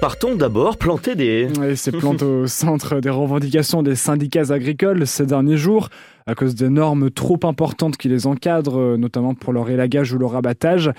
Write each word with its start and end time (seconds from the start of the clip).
Partons 0.00 0.36
d'abord 0.36 0.76
planter 0.76 1.14
des... 1.14 1.48
Et 1.64 1.74
ces 1.74 1.90
plantes 1.90 2.22
au 2.22 2.46
centre 2.46 3.00
des 3.00 3.08
revendications 3.08 3.82
des 3.82 3.94
syndicats 3.94 4.52
agricoles 4.52 5.06
ces 5.06 5.24
derniers 5.24 5.56
jours, 5.56 5.88
à 6.26 6.34
cause 6.34 6.54
des 6.54 6.68
normes 6.68 7.10
trop 7.10 7.40
importantes 7.44 7.96
qui 7.96 8.08
les 8.08 8.26
encadrent, 8.26 8.96
notamment 8.98 9.34
pour 9.34 9.52
leur 9.52 9.70
élagage 9.70 10.12
ou 10.12 10.18
leur 10.18 10.36
abattage, 10.36 10.90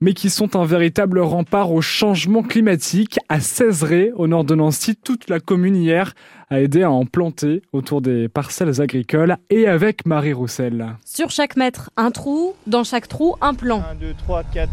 mais 0.00 0.14
qui 0.14 0.30
sont 0.30 0.56
un 0.56 0.64
véritable 0.64 1.18
rempart 1.18 1.70
au 1.70 1.82
changement 1.82 2.42
climatique. 2.42 3.18
À 3.28 3.40
Cézeré, 3.40 4.12
au 4.16 4.26
nord 4.26 4.44
de 4.44 4.54
Nancy, 4.54 4.96
toute 4.96 5.28
la 5.28 5.38
commune 5.38 5.76
hier 5.76 6.14
a 6.48 6.60
aidé 6.60 6.82
à 6.82 6.90
en 6.90 7.04
planter 7.04 7.62
autour 7.72 8.00
des 8.00 8.28
parcelles 8.28 8.80
agricoles 8.80 9.36
et 9.50 9.66
avec 9.66 10.06
Marie 10.06 10.32
Roussel. 10.32 10.96
Sur 11.04 11.30
chaque 11.30 11.56
mètre, 11.56 11.90
un 11.96 12.10
trou, 12.10 12.54
dans 12.66 12.84
chaque 12.84 13.08
trou, 13.08 13.34
un 13.40 13.54
plan. 13.54 13.82
1, 13.92 13.94
2, 13.96 14.14
3, 14.18 14.44
4, 14.44 14.70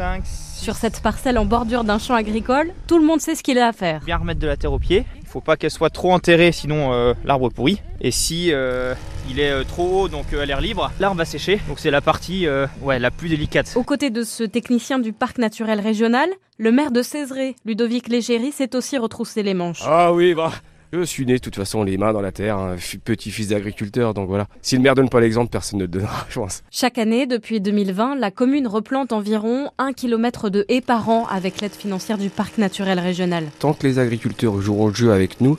5, 0.00 0.22
6. 0.24 0.64
Sur 0.64 0.76
cette 0.76 1.02
parcelle 1.02 1.36
en 1.36 1.44
bordure 1.44 1.84
d'un 1.84 1.98
champ 1.98 2.14
agricole, 2.14 2.72
tout 2.86 2.98
le 2.98 3.04
monde 3.04 3.20
sait 3.20 3.34
ce 3.34 3.42
qu'il 3.42 3.58
a 3.58 3.68
à 3.68 3.72
faire. 3.72 4.00
Bien 4.06 4.16
remettre 4.16 4.40
de 4.40 4.46
la 4.46 4.56
terre 4.56 4.72
au 4.72 4.78
pied. 4.78 5.04
Il 5.20 5.26
faut 5.26 5.42
pas 5.42 5.58
qu'elle 5.58 5.70
soit 5.70 5.90
trop 5.90 6.10
enterrée, 6.14 6.52
sinon 6.52 6.94
euh, 6.94 7.12
l'arbre 7.22 7.50
pourrit. 7.50 7.82
Et 8.00 8.10
si 8.10 8.50
euh, 8.50 8.94
il 9.28 9.38
est 9.38 9.50
euh, 9.50 9.62
trop 9.62 10.04
haut, 10.04 10.08
donc 10.08 10.32
à 10.32 10.46
l'air 10.46 10.62
libre, 10.62 10.90
l'arbre 11.00 11.18
va 11.18 11.26
sécher. 11.26 11.60
Donc 11.68 11.80
c'est 11.80 11.90
la 11.90 12.00
partie 12.00 12.46
ouais, 12.80 12.98
la 12.98 13.10
plus 13.10 13.28
délicate. 13.28 13.70
Aux 13.76 13.82
côtés 13.82 14.08
de 14.08 14.22
ce 14.22 14.42
technicien 14.42 15.00
du 15.00 15.12
parc 15.12 15.36
naturel 15.36 15.80
régional, 15.80 16.30
le 16.56 16.72
maire 16.72 16.92
de 16.92 17.02
Cézeré, 17.02 17.54
Ludovic 17.66 18.08
Légéry, 18.08 18.52
s'est 18.52 18.74
aussi 18.74 18.96
retroussé 18.96 19.42
les 19.42 19.52
manches. 19.52 19.82
Ah 19.84 20.14
oui, 20.14 20.32
bah 20.32 20.52
je 20.92 21.02
suis 21.02 21.24
né 21.24 21.34
de 21.34 21.38
toute 21.38 21.56
façon 21.56 21.84
les 21.84 21.96
mains 21.98 22.12
dans 22.12 22.20
la 22.20 22.32
terre, 22.32 22.58
un 22.58 22.76
petit-fils 23.04 23.48
d'agriculteur, 23.48 24.14
donc 24.14 24.28
voilà. 24.28 24.46
Si 24.62 24.76
le 24.76 24.82
maire 24.82 24.94
donne 24.94 25.08
pas 25.08 25.20
l'exemple, 25.20 25.50
personne 25.50 25.78
ne 25.78 25.84
le 25.84 25.88
donnera, 25.88 26.26
je 26.30 26.38
pense. 26.38 26.62
Chaque 26.70 26.98
année, 26.98 27.26
depuis 27.26 27.60
2020, 27.60 28.16
la 28.16 28.30
commune 28.30 28.66
replante 28.66 29.12
environ 29.12 29.70
un 29.78 29.92
kilomètre 29.92 30.50
de 30.50 30.64
haies 30.68 30.80
par 30.80 31.08
an 31.08 31.26
avec 31.30 31.60
l'aide 31.60 31.72
financière 31.72 32.18
du 32.18 32.28
parc 32.28 32.58
naturel 32.58 32.98
régional. 32.98 33.44
Tant 33.58 33.72
que 33.72 33.86
les 33.86 33.98
agriculteurs 33.98 34.60
joueront 34.60 34.88
le 34.88 34.94
jeu 34.94 35.12
avec 35.12 35.40
nous, 35.40 35.58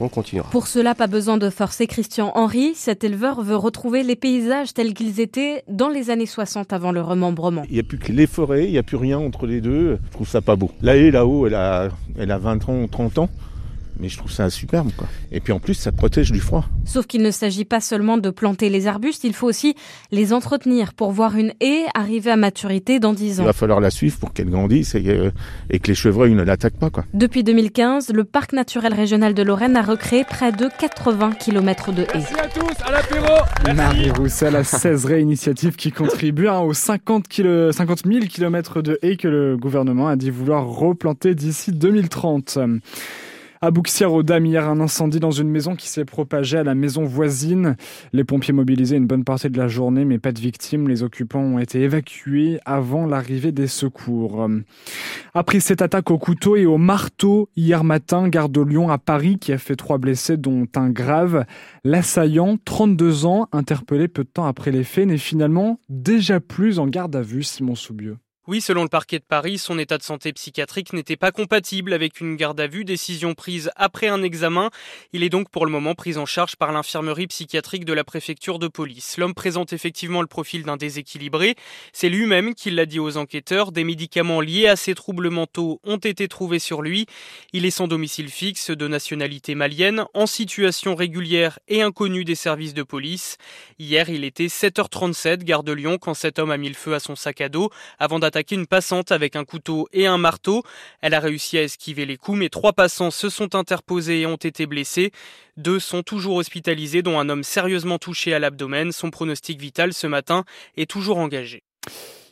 on 0.00 0.08
continuera. 0.08 0.48
Pour 0.50 0.66
cela, 0.66 0.94
pas 0.94 1.06
besoin 1.06 1.38
de 1.38 1.48
forcer 1.48 1.86
Christian 1.86 2.32
Henry. 2.34 2.72
Cet 2.74 3.04
éleveur 3.04 3.42
veut 3.42 3.56
retrouver 3.56 4.02
les 4.02 4.16
paysages 4.16 4.74
tels 4.74 4.94
qu'ils 4.94 5.20
étaient 5.20 5.62
dans 5.68 5.88
les 5.88 6.10
années 6.10 6.26
60 6.26 6.72
avant 6.72 6.92
le 6.92 7.00
remembrement. 7.00 7.62
Il 7.68 7.74
n'y 7.74 7.80
a 7.80 7.84
plus 7.84 7.98
que 7.98 8.10
les 8.10 8.26
forêts, 8.26 8.64
il 8.64 8.72
n'y 8.72 8.78
a 8.78 8.82
plus 8.82 8.96
rien 8.96 9.18
entre 9.18 9.46
les 9.46 9.60
deux. 9.60 9.98
Je 10.06 10.12
trouve 10.12 10.28
ça 10.28 10.40
pas 10.40 10.56
beau. 10.56 10.70
La 10.82 10.96
haie 10.96 11.10
là-haut, 11.10 11.46
elle 11.46 11.54
a, 11.54 11.88
elle 12.18 12.30
a 12.32 12.38
20 12.38 12.68
ans, 12.68 12.88
30 12.88 13.18
ans 13.18 13.28
mais 13.98 14.08
je 14.08 14.18
trouve 14.18 14.30
ça 14.30 14.50
superbe 14.50 14.90
quoi. 14.96 15.06
Et 15.30 15.40
puis 15.40 15.52
en 15.52 15.60
plus 15.60 15.74
ça 15.74 15.92
protège 15.92 16.32
du 16.32 16.40
froid. 16.40 16.64
Sauf 16.84 17.06
qu'il 17.06 17.22
ne 17.22 17.30
s'agit 17.30 17.64
pas 17.64 17.80
seulement 17.80 18.18
de 18.18 18.30
planter 18.30 18.68
les 18.68 18.86
arbustes, 18.86 19.24
il 19.24 19.32
faut 19.32 19.46
aussi 19.46 19.74
les 20.10 20.32
entretenir 20.32 20.94
pour 20.94 21.12
voir 21.12 21.36
une 21.36 21.52
haie 21.60 21.84
arriver 21.94 22.30
à 22.30 22.36
maturité 22.36 23.00
dans 23.00 23.12
10 23.12 23.40
ans. 23.40 23.42
Il 23.44 23.46
va 23.46 23.52
falloir 23.52 23.80
la 23.80 23.90
suivre 23.90 24.18
pour 24.18 24.32
qu'elle 24.32 24.50
grandisse 24.50 24.94
et, 24.94 25.08
euh, 25.08 25.30
et, 25.70 25.78
que 25.78 25.88
les 25.88 25.94
chevreuils 25.94 26.34
ne 26.34 26.42
l'attaquent 26.42 26.78
pas 26.78 26.90
quoi. 26.90 27.04
Depuis 27.14 27.44
2015, 27.44 28.10
le 28.12 28.24
parc 28.24 28.52
naturel 28.52 28.94
régional 28.94 29.34
de 29.34 29.42
Lorraine 29.42 29.76
a 29.76 29.82
recréé 29.82 30.24
près 30.24 30.52
de 30.52 30.68
80 30.78 31.32
km 31.32 31.92
de 31.92 32.02
haies. 32.02 32.06
Merci 32.14 32.34
à 32.34 32.48
tous, 32.48 32.82
à 32.84 32.90
l'apéro. 32.90 33.74
Marie 33.74 34.10
Roussel 34.10 34.56
a 34.56 34.64
16 34.64 35.04
réinitiatives 35.04 35.76
qui 35.76 35.92
contribuent 35.92 36.48
hein, 36.48 36.60
aux 36.60 36.74
50, 36.74 37.28
kilo, 37.28 37.72
50 37.72 38.02
000 38.06 38.26
km 38.26 38.82
de 38.82 38.98
haies 39.02 39.16
que 39.16 39.28
le 39.28 39.56
gouvernement 39.56 40.08
a 40.08 40.16
dit 40.16 40.30
vouloir 40.30 40.66
replanter 40.66 41.34
d'ici 41.34 41.72
2030. 41.72 42.58
À 43.64 43.70
Bouxières-aux-Dames, 43.70 44.44
hier, 44.44 44.68
un 44.68 44.80
incendie 44.80 45.20
dans 45.20 45.30
une 45.30 45.48
maison 45.48 45.76
qui 45.76 45.86
s'est 45.86 46.04
propagé 46.04 46.58
à 46.58 46.64
la 46.64 46.74
maison 46.74 47.04
voisine. 47.04 47.76
Les 48.12 48.24
pompiers 48.24 48.52
mobilisés 48.52 48.96
une 48.96 49.06
bonne 49.06 49.22
partie 49.22 49.50
de 49.50 49.56
la 49.56 49.68
journée, 49.68 50.04
mais 50.04 50.18
pas 50.18 50.32
de 50.32 50.40
victimes. 50.40 50.88
Les 50.88 51.04
occupants 51.04 51.38
ont 51.38 51.60
été 51.60 51.80
évacués 51.82 52.58
avant 52.64 53.06
l'arrivée 53.06 53.52
des 53.52 53.68
secours. 53.68 54.48
Après 55.32 55.60
cette 55.60 55.80
attaque 55.80 56.10
au 56.10 56.18
couteau 56.18 56.56
et 56.56 56.66
au 56.66 56.76
marteau 56.76 57.50
hier 57.54 57.84
matin, 57.84 58.28
gare 58.28 58.48
de 58.48 58.62
Lyon 58.62 58.90
à 58.90 58.98
Paris, 58.98 59.38
qui 59.38 59.52
a 59.52 59.58
fait 59.58 59.76
trois 59.76 59.98
blessés, 59.98 60.36
dont 60.36 60.66
un 60.74 60.90
grave, 60.90 61.44
l'assaillant, 61.84 62.58
32 62.64 63.26
ans, 63.26 63.48
interpellé 63.52 64.08
peu 64.08 64.24
de 64.24 64.28
temps 64.28 64.46
après 64.46 64.72
les 64.72 64.82
faits, 64.82 65.06
n'est 65.06 65.18
finalement 65.18 65.78
déjà 65.88 66.40
plus 66.40 66.80
en 66.80 66.88
garde 66.88 67.14
à 67.14 67.22
vue, 67.22 67.44
Simon 67.44 67.76
Soubieux. 67.76 68.16
Oui, 68.48 68.60
selon 68.60 68.82
le 68.82 68.88
parquet 68.88 69.20
de 69.20 69.24
Paris, 69.24 69.56
son 69.56 69.78
état 69.78 69.98
de 69.98 70.02
santé 70.02 70.32
psychiatrique 70.32 70.92
n'était 70.92 71.16
pas 71.16 71.30
compatible 71.30 71.92
avec 71.92 72.20
une 72.20 72.34
garde 72.34 72.58
à 72.58 72.66
vue, 72.66 72.84
décision 72.84 73.34
prise 73.34 73.70
après 73.76 74.08
un 74.08 74.20
examen. 74.24 74.70
Il 75.12 75.22
est 75.22 75.28
donc 75.28 75.48
pour 75.48 75.64
le 75.64 75.70
moment 75.70 75.94
pris 75.94 76.16
en 76.16 76.26
charge 76.26 76.56
par 76.56 76.72
l'infirmerie 76.72 77.28
psychiatrique 77.28 77.84
de 77.84 77.92
la 77.92 78.02
préfecture 78.02 78.58
de 78.58 78.66
police. 78.66 79.16
L'homme 79.16 79.32
présente 79.32 79.72
effectivement 79.72 80.22
le 80.22 80.26
profil 80.26 80.64
d'un 80.64 80.76
déséquilibré. 80.76 81.54
C'est 81.92 82.08
lui-même 82.08 82.56
qui 82.56 82.72
l'a 82.72 82.84
dit 82.84 82.98
aux 82.98 83.16
enquêteurs. 83.16 83.70
Des 83.70 83.84
médicaments 83.84 84.40
liés 84.40 84.66
à 84.66 84.74
ses 84.74 84.96
troubles 84.96 85.30
mentaux 85.30 85.80
ont 85.84 85.98
été 85.98 86.26
trouvés 86.26 86.58
sur 86.58 86.82
lui. 86.82 87.06
Il 87.52 87.64
est 87.64 87.70
sans 87.70 87.86
domicile 87.86 88.28
fixe, 88.28 88.72
de 88.72 88.88
nationalité 88.88 89.54
malienne, 89.54 90.04
en 90.14 90.26
situation 90.26 90.96
régulière 90.96 91.60
et 91.68 91.80
inconnue 91.82 92.24
des 92.24 92.34
services 92.34 92.74
de 92.74 92.82
police. 92.82 93.36
Hier, 93.78 94.08
il 94.08 94.24
était 94.24 94.46
7h37, 94.46 95.44
gare 95.44 95.62
de 95.62 95.70
Lyon, 95.70 95.98
quand 95.98 96.14
cet 96.14 96.40
homme 96.40 96.50
a 96.50 96.56
mis 96.56 96.70
le 96.70 96.74
feu 96.74 96.92
à 96.92 96.98
son 96.98 97.14
sac 97.14 97.40
à 97.40 97.48
dos 97.48 97.70
avant 98.00 98.18
attaqué 98.32 98.54
une 98.54 98.66
passante 98.66 99.12
avec 99.12 99.36
un 99.36 99.44
couteau 99.44 99.88
et 99.92 100.06
un 100.06 100.16
marteau. 100.16 100.62
Elle 101.02 101.12
a 101.12 101.20
réussi 101.20 101.58
à 101.58 101.62
esquiver 101.62 102.06
les 102.06 102.16
coups, 102.16 102.38
mais 102.38 102.48
trois 102.48 102.72
passants 102.72 103.10
se 103.10 103.28
sont 103.28 103.54
interposés 103.54 104.22
et 104.22 104.26
ont 104.26 104.36
été 104.36 104.64
blessés. 104.64 105.10
Deux 105.58 105.78
sont 105.78 106.02
toujours 106.02 106.36
hospitalisés, 106.36 107.02
dont 107.02 107.20
un 107.20 107.28
homme 107.28 107.44
sérieusement 107.44 107.98
touché 107.98 108.32
à 108.32 108.38
l'abdomen. 108.38 108.90
Son 108.90 109.10
pronostic 109.10 109.60
vital 109.60 109.92
ce 109.92 110.06
matin 110.06 110.44
est 110.78 110.90
toujours 110.90 111.18
engagé. 111.18 111.62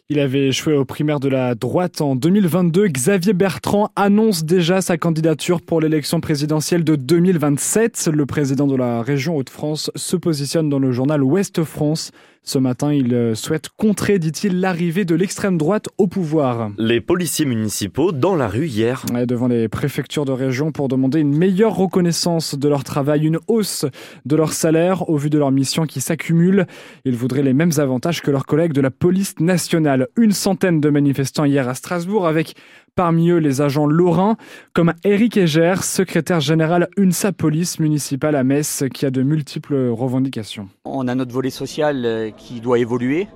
Il 0.09 0.19
avait 0.19 0.49
échoué 0.49 0.73
aux 0.73 0.85
primaires 0.85 1.21
de 1.21 1.29
la 1.29 1.55
droite 1.55 2.01
en 2.01 2.17
2022. 2.17 2.89
Xavier 2.89 3.33
Bertrand 3.33 3.93
annonce 3.95 4.43
déjà 4.43 4.81
sa 4.81 4.97
candidature 4.97 5.61
pour 5.61 5.81
l'élection 5.81 6.21
présidentielle 6.21 6.83
de 6.83 6.97
2027. 6.97 8.09
Le 8.13 8.27
président 8.27 8.67
de 8.67 8.75
la 8.75 9.03
région 9.03 9.37
Hauts-de-France 9.37 9.91
se 9.95 10.17
positionne 10.17 10.69
dans 10.69 10.81
le 10.81 10.91
journal 10.93 11.23
Ouest 11.23 11.63
France. 11.63 12.11
Ce 12.43 12.59
matin, 12.59 12.91
il 12.91 13.13
euh, 13.13 13.35
souhaite 13.35 13.69
contrer, 13.77 14.19
dit-il, 14.19 14.61
l'arrivée 14.61 15.05
de 15.05 15.15
l'extrême 15.15 15.59
droite 15.59 15.91
au 15.99 16.07
pouvoir. 16.07 16.71
Les 16.79 17.03
policiers 17.03 17.45
municipaux 17.45 18.13
dans 18.13 18.35
la 18.35 18.49
rue 18.49 18.67
hier. 18.67 19.05
devant 19.27 19.47
les 19.47 19.69
préfectures 19.69 20.25
de 20.25 20.33
région 20.33 20.73
pour 20.73 20.89
demander 20.89 21.21
une 21.21 21.37
meilleure 21.37 21.77
reconnaissance 21.77 22.59
de 22.59 22.69
leur 22.69 22.83
travail, 22.83 23.27
une 23.27 23.39
hausse 23.47 23.85
de 24.25 24.37
leur 24.37 24.55
salaire 24.55 25.11
au 25.11 25.19
vu 25.19 25.29
de 25.29 25.39
leur 25.39 25.51
mission 25.51 25.85
qui 25.85 26.01
s'accumule. 26.01 26.67
Ils 27.05 27.15
voudraient 27.15 27.43
les 27.43 27.53
mêmes 27.53 27.73
avantages 27.77 28.23
que 28.23 28.31
leurs 28.31 28.47
collègues 28.47 28.73
de 28.73 28.81
la 28.81 28.91
police 28.91 29.39
nationale. 29.39 30.09
Une 30.17 30.33
centaine 30.33 30.81
de 30.81 30.89
manifestants 30.89 31.45
hier 31.45 31.69
à 31.69 31.75
Strasbourg 31.75 32.27
avec 32.27 32.55
Parmi 32.95 33.31
eux, 33.31 33.39
les 33.39 33.61
agents 33.61 33.87
lorrains, 33.87 34.37
comme 34.73 34.93
Eric 35.05 35.37
Eger, 35.37 35.77
secrétaire 35.83 36.41
général 36.41 36.89
UNSA 36.97 37.33
Police 37.33 37.79
municipale 37.79 38.37
à 38.37 38.45
Metz, 38.45 38.85
qui 38.93 39.07
a 39.07 39.11
de 39.11 39.23
multiples 39.23 39.89
revendications. 39.89 40.69
On 40.85 41.09
a 41.09 41.15
notre 41.15 41.33
volet 41.33 41.51
social 41.51 42.05
euh, 42.05 42.31
qui 42.31 42.61
doit 42.61 42.79
évoluer. 42.79 43.29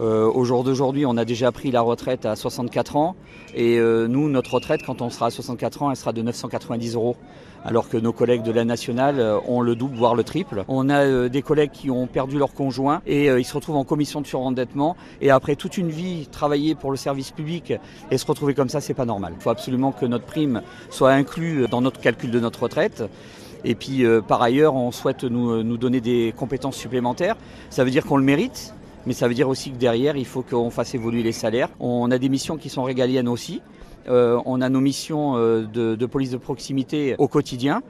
Euh, 0.00 0.30
au 0.30 0.44
jour 0.44 0.62
d'aujourd'hui, 0.62 1.06
on 1.06 1.16
a 1.16 1.24
déjà 1.24 1.50
pris 1.50 1.70
la 1.70 1.80
retraite 1.80 2.24
à 2.24 2.36
64 2.36 2.96
ans. 2.96 3.16
Et 3.54 3.78
euh, 3.78 4.06
nous, 4.06 4.28
notre 4.28 4.54
retraite, 4.54 4.82
quand 4.84 5.02
on 5.02 5.10
sera 5.10 5.26
à 5.26 5.30
64 5.30 5.82
ans, 5.82 5.90
elle 5.90 5.96
sera 5.96 6.12
de 6.12 6.22
990 6.22 6.94
euros. 6.94 7.16
Alors 7.64 7.88
que 7.88 7.96
nos 7.96 8.12
collègues 8.12 8.42
de 8.42 8.52
la 8.52 8.64
nationale 8.64 9.18
euh, 9.18 9.38
ont 9.48 9.60
le 9.60 9.74
double, 9.74 9.96
voire 9.96 10.14
le 10.14 10.22
triple. 10.22 10.64
On 10.68 10.88
a 10.88 11.28
des 11.28 11.42
collègues 11.42 11.72
qui 11.72 11.90
ont 11.90 12.06
perdu 12.06 12.38
leur 12.38 12.52
conjoint 12.52 13.02
et 13.06 13.26
ils 13.26 13.44
se 13.44 13.54
retrouvent 13.54 13.76
en 13.76 13.84
commission 13.84 14.20
de 14.20 14.26
surendettement. 14.26 14.96
Et 15.20 15.30
après 15.30 15.56
toute 15.56 15.76
une 15.76 15.88
vie 15.88 16.28
travailler 16.30 16.76
pour 16.76 16.92
le 16.92 16.96
service 16.96 17.32
public 17.32 17.72
et 18.10 18.18
se 18.18 18.26
retrouver 18.26 18.54
comme 18.54 18.68
ça, 18.68 18.80
c'est 18.80 18.94
pas 18.94 19.04
normal. 19.04 19.32
Il 19.36 19.42
faut 19.42 19.50
absolument 19.50 19.90
que 19.90 20.06
notre 20.06 20.24
prime 20.24 20.62
soit 20.90 21.10
inclue 21.12 21.66
dans 21.68 21.80
notre 21.80 22.00
calcul 22.00 22.30
de 22.30 22.38
notre 22.38 22.62
retraite. 22.62 23.02
Et 23.64 23.74
puis 23.74 24.04
par 24.28 24.40
ailleurs, 24.40 24.76
on 24.76 24.92
souhaite 24.92 25.24
nous, 25.24 25.64
nous 25.64 25.76
donner 25.76 26.00
des 26.00 26.32
compétences 26.36 26.76
supplémentaires. 26.76 27.36
Ça 27.70 27.82
veut 27.82 27.90
dire 27.90 28.04
qu'on 28.04 28.16
le 28.16 28.24
mérite, 28.24 28.72
mais 29.06 29.12
ça 29.12 29.28
veut 29.28 29.34
dire 29.34 29.48
aussi 29.48 29.70
que 29.70 29.76
derrière, 29.76 30.16
il 30.16 30.26
faut 30.26 30.42
qu'on 30.42 30.70
fasse 30.70 30.94
évoluer 30.94 31.22
les 31.22 31.32
salaires. 31.32 31.70
On 31.80 32.10
a 32.10 32.18
des 32.18 32.28
missions 32.28 32.56
qui 32.56 32.68
sont 32.68 32.84
régaliennes 32.84 33.28
aussi. 33.28 33.62
Euh, 34.08 34.40
on 34.46 34.60
a 34.60 34.68
nos 34.68 34.80
missions 34.80 35.36
euh, 35.36 35.62
de, 35.62 35.94
de, 35.94 36.06
police 36.06 36.30
de 36.30 36.36
proximité 36.36 37.14
au 37.18 37.28
quotidien. 37.28 37.82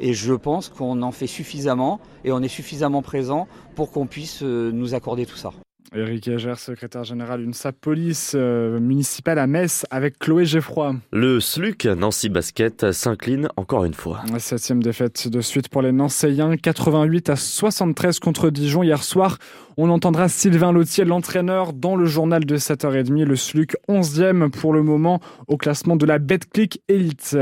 Et 0.00 0.12
je 0.12 0.34
pense 0.34 0.68
qu'on 0.68 1.02
en 1.02 1.12
fait 1.12 1.26
suffisamment 1.26 2.00
et 2.24 2.32
on 2.32 2.42
est 2.42 2.48
suffisamment 2.48 3.02
présent 3.02 3.46
pour 3.74 3.90
qu'on 3.90 4.06
puisse 4.06 4.42
euh, 4.42 4.70
nous 4.72 4.94
accorder 4.94 5.26
tout 5.26 5.36
ça. 5.36 5.52
Éric 5.94 6.26
Ager, 6.26 6.54
secrétaire 6.56 7.04
général 7.04 7.40
UNSA 7.46 7.70
Police 7.70 8.32
euh, 8.34 8.80
municipale 8.80 9.38
à 9.38 9.46
Metz, 9.46 9.86
avec 9.90 10.18
Chloé 10.18 10.44
Geffroy. 10.44 10.96
Le 11.12 11.38
SLUC 11.38 11.86
Nancy 11.86 12.28
Basket 12.28 12.90
s'incline 12.90 13.48
encore 13.56 13.84
une 13.84 13.94
fois. 13.94 14.22
La 14.32 14.40
septième 14.40 14.82
défaite 14.82 15.28
de 15.28 15.40
suite 15.40 15.68
pour 15.68 15.82
les 15.82 15.92
Nancéiens, 15.92 16.56
88 16.56 17.30
à 17.30 17.36
73 17.36 18.18
contre 18.18 18.50
Dijon 18.50 18.82
hier 18.82 19.04
soir. 19.04 19.38
On 19.76 19.90
entendra 19.90 20.28
Sylvain 20.28 20.70
Lautier, 20.70 21.04
l'entraîneur, 21.04 21.72
dans 21.72 21.96
le 21.96 22.04
journal 22.04 22.44
de 22.44 22.56
7h30. 22.56 23.24
Le 23.24 23.34
SLUC 23.34 23.76
11e 23.88 24.50
pour 24.50 24.72
le 24.72 24.82
moment 24.82 25.20
au 25.48 25.56
classement 25.56 25.96
de 25.96 26.06
la 26.06 26.18
Betclic 26.18 26.80
Elite. 26.88 27.36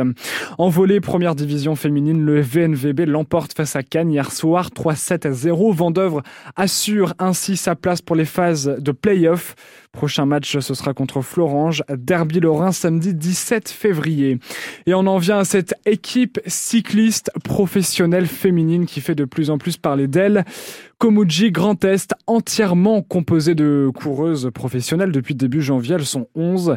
En 0.57 0.71
volée, 0.71 1.01
première 1.01 1.35
division 1.35 1.77
féminine, 1.77 2.25
le 2.25 2.41
VNVB 2.41 3.01
l'emporte 3.07 3.53
face 3.53 3.77
à 3.77 3.83
Cannes 3.83 4.11
hier 4.11 4.33
soir, 4.33 4.71
3-7 4.71 5.29
à 5.29 5.33
0. 5.33 5.73
Vendœuvre 5.73 6.23
assure 6.57 7.13
ainsi 7.19 7.59
sa 7.59 7.77
place 7.77 8.01
pour 8.01 8.17
les 8.17 8.25
phases 8.25 8.77
de 8.79 8.93
play-off. 8.93 9.55
Prochain 9.93 10.25
match, 10.25 10.59
ce 10.59 10.73
sera 10.73 10.95
contre 10.95 11.21
Florange, 11.21 11.85
Derby 11.91 12.41
Lorrain 12.41 12.73
samedi 12.73 13.13
17 13.13 13.69
février. 13.69 14.39
Et 14.87 14.95
on 14.95 15.07
en 15.07 15.19
vient 15.19 15.41
à 15.41 15.45
cette 15.45 15.75
équipe 15.85 16.41
cycliste 16.47 17.31
professionnelle 17.45 18.27
féminine 18.27 18.87
qui 18.87 19.03
fait 19.03 19.15
de 19.15 19.27
plus 19.27 19.51
en 19.51 19.59
plus 19.59 19.77
parler 19.77 20.07
d'elle. 20.07 20.47
Komuji 21.03 21.51
Grand 21.51 21.85
Est, 21.85 22.15
entièrement 22.27 23.03
composé 23.03 23.55
de 23.55 23.91
coureuses 23.95 24.51
professionnelles 24.55 25.13
depuis 25.13 25.35
début 25.35 25.63
janvier, 25.63 25.95
elles 25.95 26.07
sont 26.07 26.27
11 26.35 26.77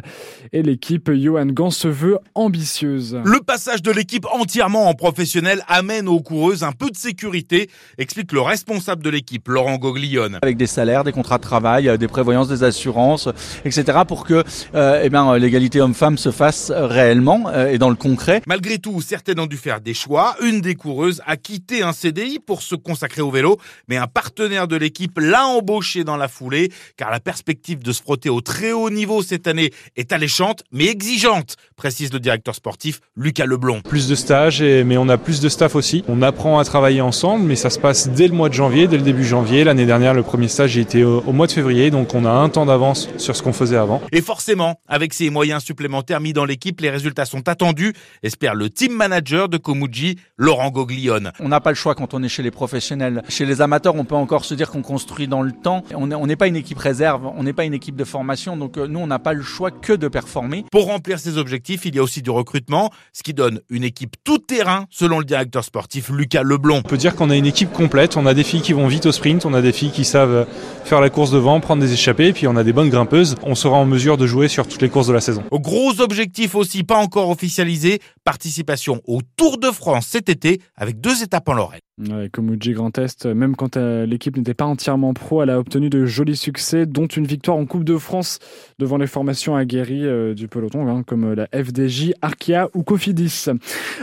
et 0.52 0.62
l'équipe 0.62 1.10
Johan 1.12 1.46
Gans 1.46 1.70
se 1.70 1.88
veut 1.88 2.18
ambitieuse. 2.34 3.20
Le 3.24 3.40
passage 3.40 3.82
de 3.82 3.90
l'équipe 3.90 4.26
entièrement 4.32 4.88
en 4.88 4.94
professionnel 4.94 5.62
amène 5.68 6.08
aux 6.08 6.20
coureuses 6.20 6.62
un 6.62 6.72
peu 6.72 6.90
de 6.90 6.96
sécurité, 6.96 7.68
explique 7.98 8.32
le 8.32 8.40
responsable 8.40 9.02
de 9.02 9.10
l'équipe, 9.10 9.46
Laurent 9.48 9.76
Goglione. 9.76 10.38
Avec 10.42 10.56
des 10.56 10.66
salaires, 10.66 11.04
des 11.04 11.12
contrats 11.12 11.38
de 11.38 11.42
travail, 11.42 11.96
des 11.98 12.08
prévoyances, 12.08 12.48
des 12.48 12.62
assurances, 12.64 13.28
etc. 13.64 13.98
pour 14.06 14.24
que 14.24 14.42
euh, 14.74 15.00
eh 15.02 15.08
bien, 15.08 15.36
l'égalité 15.38 15.80
homme-femme 15.80 16.18
se 16.18 16.30
fasse 16.30 16.72
réellement 16.74 17.44
euh, 17.48 17.68
et 17.68 17.78
dans 17.78 17.90
le 17.90 17.96
concret. 17.96 18.42
Malgré 18.46 18.78
tout, 18.78 19.00
certaines 19.00 19.40
ont 19.40 19.46
dû 19.46 19.56
faire 19.56 19.80
des 19.80 19.94
choix. 19.94 20.36
Une 20.42 20.60
des 20.60 20.74
coureuses 20.74 21.22
a 21.26 21.36
quitté 21.36 21.82
un 21.82 21.92
CDI 21.92 22.38
pour 22.38 22.62
se 22.62 22.74
consacrer 22.74 23.22
au 23.22 23.30
vélo, 23.30 23.58
mais 23.88 23.96
un 23.96 24.06
partenaire 24.06 24.68
de 24.68 24.76
l'équipe 24.76 25.18
l'a 25.18 25.35
embauché 25.44 26.04
dans 26.04 26.16
la 26.16 26.28
foulée, 26.28 26.70
car 26.96 27.10
la 27.10 27.20
perspective 27.20 27.82
de 27.82 27.92
se 27.92 28.02
frotter 28.02 28.28
au 28.28 28.40
très 28.40 28.72
haut 28.72 28.90
niveau 28.90 29.22
cette 29.22 29.46
année 29.46 29.72
est 29.96 30.12
alléchante, 30.12 30.62
mais 30.72 30.86
exigeante, 30.86 31.56
précise 31.76 32.12
le 32.12 32.20
directeur 32.20 32.54
sportif 32.54 33.00
Lucas 33.16 33.46
Leblond. 33.46 33.80
Plus 33.82 34.08
de 34.08 34.14
stages, 34.14 34.62
mais 34.62 34.96
on 34.96 35.08
a 35.08 35.18
plus 35.18 35.40
de 35.40 35.48
staff 35.48 35.74
aussi. 35.74 36.04
On 36.08 36.22
apprend 36.22 36.58
à 36.58 36.64
travailler 36.64 37.00
ensemble, 37.00 37.44
mais 37.44 37.56
ça 37.56 37.70
se 37.70 37.78
passe 37.78 38.08
dès 38.08 38.28
le 38.28 38.34
mois 38.34 38.48
de 38.48 38.54
janvier, 38.54 38.86
dès 38.86 38.96
le 38.96 39.02
début 39.02 39.24
janvier. 39.24 39.64
L'année 39.64 39.86
dernière, 39.86 40.14
le 40.14 40.22
premier 40.22 40.48
stage 40.48 40.76
était 40.78 41.02
au, 41.02 41.20
au 41.26 41.32
mois 41.32 41.46
de 41.46 41.52
février, 41.52 41.90
donc 41.90 42.14
on 42.14 42.24
a 42.24 42.30
un 42.30 42.48
temps 42.48 42.66
d'avance 42.66 43.08
sur 43.18 43.36
ce 43.36 43.42
qu'on 43.42 43.52
faisait 43.52 43.76
avant. 43.76 44.02
Et 44.12 44.22
forcément, 44.22 44.80
avec 44.88 45.12
ces 45.14 45.30
moyens 45.30 45.62
supplémentaires 45.62 46.20
mis 46.20 46.32
dans 46.32 46.44
l'équipe, 46.44 46.80
les 46.80 46.90
résultats 46.90 47.24
sont 47.24 47.48
attendus, 47.48 47.92
espère 48.22 48.54
le 48.54 48.70
team 48.70 48.92
manager 48.92 49.48
de 49.48 49.56
Komuji, 49.56 50.18
Laurent 50.36 50.70
Goglione. 50.70 51.32
On 51.40 51.48
n'a 51.48 51.60
pas 51.60 51.70
le 51.70 51.76
choix 51.76 51.94
quand 51.94 52.14
on 52.14 52.22
est 52.22 52.28
chez 52.28 52.42
les 52.42 52.50
professionnels. 52.50 53.22
Chez 53.28 53.46
les 53.46 53.60
amateurs, 53.60 53.94
on 53.94 54.04
peut 54.04 54.14
encore 54.14 54.44
se 54.44 54.54
dire 54.54 54.70
qu'on 54.70 54.82
construit 54.82 55.25
dans 55.26 55.42
le 55.42 55.52
temps. 55.52 55.82
On 55.94 56.26
n'est 56.26 56.36
pas 56.36 56.46
une 56.46 56.56
équipe 56.56 56.78
réserve, 56.78 57.30
on 57.36 57.42
n'est 57.42 57.52
pas 57.52 57.64
une 57.64 57.74
équipe 57.74 57.96
de 57.96 58.04
formation, 58.04 58.56
donc 58.56 58.76
euh, 58.76 58.86
nous, 58.86 58.98
on 58.98 59.06
n'a 59.06 59.18
pas 59.18 59.32
le 59.32 59.42
choix 59.42 59.70
que 59.70 59.92
de 59.92 60.08
performer. 60.08 60.64
Pour 60.70 60.86
remplir 60.86 61.18
ces 61.18 61.38
objectifs, 61.38 61.84
il 61.84 61.94
y 61.94 61.98
a 61.98 62.02
aussi 62.02 62.22
du 62.22 62.30
recrutement, 62.30 62.90
ce 63.12 63.22
qui 63.22 63.34
donne 63.34 63.60
une 63.70 63.84
équipe 63.84 64.16
tout 64.24 64.38
terrain, 64.38 64.86
selon 64.90 65.18
le 65.18 65.24
directeur 65.24 65.64
sportif 65.64 66.10
Lucas 66.10 66.42
Leblond. 66.42 66.78
On 66.78 66.82
peut 66.82 66.96
dire 66.96 67.16
qu'on 67.16 67.30
a 67.30 67.36
une 67.36 67.46
équipe 67.46 67.72
complète, 67.72 68.16
on 68.16 68.26
a 68.26 68.34
des 68.34 68.44
filles 68.44 68.62
qui 68.62 68.72
vont 68.72 68.86
vite 68.86 69.06
au 69.06 69.12
sprint, 69.12 69.46
on 69.46 69.54
a 69.54 69.62
des 69.62 69.72
filles 69.72 69.90
qui 69.90 70.04
savent 70.04 70.46
faire 70.84 71.00
la 71.00 71.10
course 71.10 71.30
devant, 71.30 71.60
prendre 71.60 71.82
des 71.82 71.92
échappées, 71.92 72.28
et 72.28 72.32
puis 72.32 72.46
on 72.46 72.56
a 72.56 72.64
des 72.64 72.72
bonnes 72.72 72.90
grimpeuses. 72.90 73.36
On 73.42 73.54
sera 73.54 73.76
en 73.76 73.86
mesure 73.86 74.16
de 74.16 74.26
jouer 74.26 74.48
sur 74.48 74.66
toutes 74.66 74.82
les 74.82 74.88
courses 74.88 75.08
de 75.08 75.12
la 75.12 75.20
saison. 75.20 75.42
Gros 75.52 76.00
objectif 76.00 76.54
aussi, 76.54 76.84
pas 76.84 76.98
encore 76.98 77.30
officialisé, 77.30 78.00
participation 78.26 79.00
au 79.06 79.20
Tour 79.36 79.56
de 79.56 79.68
France 79.68 80.08
cet 80.08 80.28
été, 80.28 80.60
avec 80.74 81.00
deux 81.00 81.22
étapes 81.22 81.48
en 81.48 81.54
Lorraine. 81.54 81.80
Ouais, 81.98 82.28
Komuji 82.30 82.72
Grand 82.72 82.98
Est, 82.98 83.24
même 83.24 83.56
quand 83.56 83.78
euh, 83.78 84.04
l'équipe 84.04 84.36
n'était 84.36 84.52
pas 84.52 84.66
entièrement 84.66 85.14
pro, 85.14 85.42
elle 85.42 85.48
a 85.48 85.58
obtenu 85.58 85.88
de 85.88 86.04
jolis 86.04 86.36
succès, 86.36 86.84
dont 86.84 87.06
une 87.06 87.24
victoire 87.24 87.56
en 87.56 87.64
Coupe 87.64 87.84
de 87.84 87.96
France 87.96 88.38
devant 88.78 88.98
les 88.98 89.06
formations 89.06 89.56
aguerries 89.56 90.04
euh, 90.04 90.34
du 90.34 90.48
peloton, 90.48 90.88
hein, 90.88 91.04
comme 91.06 91.32
la 91.32 91.46
FDJ, 91.54 92.12
Arkea 92.20 92.68
ou 92.74 92.82
Cofidis. 92.82 93.46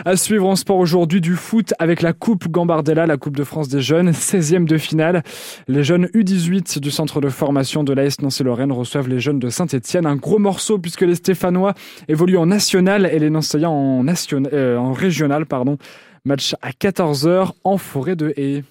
À 0.05 0.15
suivre 0.15 0.47
en 0.47 0.55
sport 0.55 0.77
aujourd'hui 0.77 1.21
du 1.21 1.35
foot 1.35 1.73
avec 1.77 2.01
la 2.01 2.13
Coupe 2.13 2.47
Gambardella, 2.47 3.05
la 3.05 3.17
Coupe 3.17 3.35
de 3.37 3.43
France 3.43 3.67
des 3.67 3.81
jeunes, 3.81 4.09
16e 4.11 4.65
de 4.65 4.77
finale. 4.77 5.21
Les 5.67 5.83
jeunes 5.83 6.05
U18 6.15 6.79
du 6.79 6.89
centre 6.89 7.21
de 7.21 7.29
formation 7.29 7.83
de 7.83 7.93
l'AS 7.93 8.21
Nancy-Lorraine 8.21 8.71
reçoivent 8.71 9.09
les 9.09 9.19
jeunes 9.19 9.39
de 9.39 9.49
Saint-Etienne. 9.49 10.05
Un 10.05 10.15
gros 10.15 10.39
morceau 10.39 10.79
puisque 10.79 11.01
les 11.01 11.15
Stéphanois 11.15 11.75
évoluent 12.07 12.37
en 12.37 12.47
national 12.47 13.05
et 13.05 13.19
les 13.19 13.29
Nancéiens 13.29 13.69
en, 13.69 14.03
nation... 14.03 14.12
euh, 14.31 14.77
en 14.77 14.93
régional. 14.93 15.45
Pardon. 15.45 15.77
Match 16.25 16.55
à 16.61 16.71
14h 16.71 17.51
en 17.63 17.77
forêt 17.77 18.15
de 18.15 18.33
Haye. 18.37 18.63